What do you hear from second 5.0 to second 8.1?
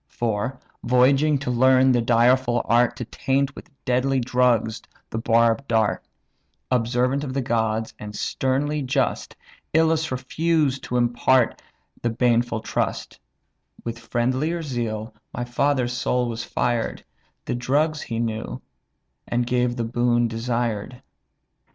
the barbed dart; Observant of the gods,